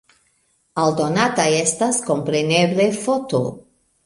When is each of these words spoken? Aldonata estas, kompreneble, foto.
Aldonata 0.83 1.45
estas, 1.57 2.01
kompreneble, 2.09 2.89
foto. 3.05 3.45